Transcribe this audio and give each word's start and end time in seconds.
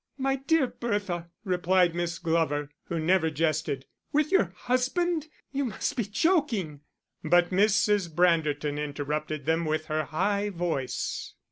"My 0.17 0.37
dear 0.37 0.65
Bertha," 0.65 1.29
replied 1.43 1.93
Miss 1.93 2.17
Glover, 2.17 2.71
who 2.85 2.97
never 2.97 3.29
jested, 3.29 3.85
"with 4.11 4.31
your 4.31 4.51
husband? 4.55 5.27
You 5.51 5.65
must 5.65 5.95
be 5.95 6.05
joking." 6.05 6.81
But 7.23 7.51
Mrs. 7.51 8.09
Branderton 8.11 8.79
interrupted 8.83 9.45
them 9.45 9.63
with 9.63 9.85
her 9.85 10.05
high 10.05 10.49
voice. 10.49 11.35